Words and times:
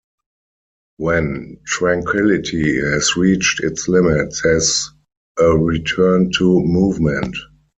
When 0.97 1.59
tranquility 1.63 2.79
has 2.81 3.15
reached 3.15 3.63
its 3.63 3.87
limit, 3.87 4.33
there 4.41 4.57
is 4.57 4.89
a 5.37 5.55
return 5.55 6.31
to 6.39 6.59
movement. 6.61 7.35